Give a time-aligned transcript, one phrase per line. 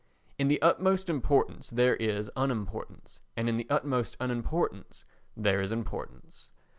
[0.39, 5.03] In the utmost importance there is unimportance, and in the utmost unimportance
[5.37, 6.49] there is importance.